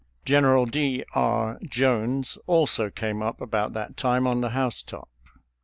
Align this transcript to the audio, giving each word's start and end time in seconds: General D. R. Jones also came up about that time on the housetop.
General 0.25 0.65
D. 0.65 1.03
R. 1.13 1.59
Jones 1.63 2.35
also 2.47 2.89
came 2.89 3.21
up 3.21 3.39
about 3.39 3.73
that 3.73 3.97
time 3.97 4.25
on 4.25 4.41
the 4.41 4.49
housetop. 4.49 5.09